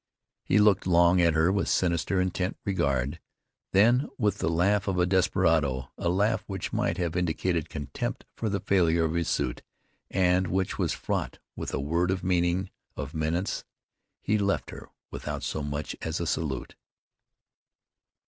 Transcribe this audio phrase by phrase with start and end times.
[0.41, 3.19] He looked long at her with sinister, intent regard;
[3.71, 8.49] then, with the laugh of a desperado, a laugh which might have indicated contempt for
[8.49, 9.61] the failure of his suit,
[10.09, 13.63] and which was fraught with a world of meaning, of menace,
[14.19, 16.75] he left her without so much as a salute.